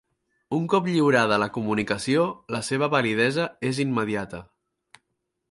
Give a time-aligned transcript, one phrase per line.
[0.59, 2.25] Un cop lliurada la comunicació,
[2.57, 4.43] la seva validesa és immediata.